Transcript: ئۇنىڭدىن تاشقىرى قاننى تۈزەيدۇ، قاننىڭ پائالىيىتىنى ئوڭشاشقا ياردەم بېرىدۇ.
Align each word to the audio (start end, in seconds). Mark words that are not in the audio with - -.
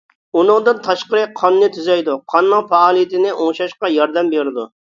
ئۇنىڭدىن 0.39 0.79
تاشقىرى 0.87 1.21
قاننى 1.41 1.69
تۈزەيدۇ، 1.75 2.17
قاننىڭ 2.35 2.65
پائالىيىتىنى 2.73 3.37
ئوڭشاشقا 3.39 3.95
ياردەم 4.01 4.37
بېرىدۇ. 4.37 4.69